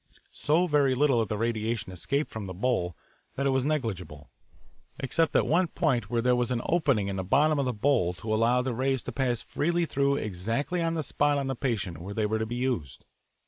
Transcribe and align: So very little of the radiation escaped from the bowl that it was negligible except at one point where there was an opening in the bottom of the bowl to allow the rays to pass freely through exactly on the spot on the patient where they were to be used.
So 0.33 0.65
very 0.65 0.95
little 0.95 1.21
of 1.21 1.29
the 1.29 1.37
radiation 1.37 1.91
escaped 1.91 2.31
from 2.31 2.47
the 2.47 2.55
bowl 2.55 2.97
that 3.35 3.45
it 3.45 3.51
was 3.51 3.63
negligible 3.63 4.31
except 4.99 5.35
at 5.35 5.45
one 5.45 5.67
point 5.67 6.09
where 6.09 6.23
there 6.23 6.35
was 6.35 6.49
an 6.49 6.63
opening 6.65 7.07
in 7.07 7.17
the 7.17 7.23
bottom 7.23 7.59
of 7.59 7.65
the 7.65 7.71
bowl 7.71 8.13
to 8.13 8.33
allow 8.33 8.63
the 8.63 8.73
rays 8.73 9.03
to 9.03 9.11
pass 9.11 9.43
freely 9.43 9.85
through 9.85 10.15
exactly 10.15 10.81
on 10.81 10.95
the 10.95 11.03
spot 11.03 11.37
on 11.37 11.45
the 11.45 11.55
patient 11.55 11.99
where 11.99 12.15
they 12.15 12.25
were 12.25 12.39
to 12.39 12.47
be 12.47 12.55
used. 12.55 13.05